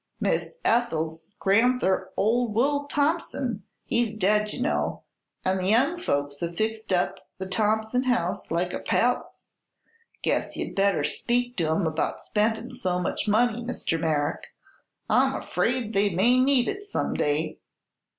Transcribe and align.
"Miss 0.19 0.55
Ethel's 0.65 1.33
gran'ther, 1.39 2.09
ol' 2.17 2.51
Will 2.51 2.87
Thompson, 2.87 3.61
he's 3.85 4.17
dead, 4.17 4.51
you 4.51 4.59
know, 4.59 5.03
an' 5.45 5.59
the 5.59 5.67
young 5.69 5.99
folks 5.99 6.39
hev 6.39 6.57
fixed 6.57 6.91
up 6.91 7.27
the 7.37 7.45
Thompson 7.45 8.05
house 8.05 8.49
like 8.49 8.73
a 8.73 8.79
palace. 8.79 9.51
Guess 10.23 10.57
ye'd 10.57 10.73
better 10.73 11.03
speak 11.03 11.55
to 11.57 11.69
'em 11.69 11.85
about 11.85 12.19
spendin' 12.19 12.71
so 12.71 12.99
much 12.99 13.27
money, 13.27 13.63
Mr. 13.63 13.99
Merrick; 13.99 14.47
I'm 15.07 15.39
'fraid 15.43 15.93
they 15.93 16.09
may 16.09 16.39
need 16.39 16.67
it 16.67 16.83
some 16.83 17.13
day." 17.13 17.59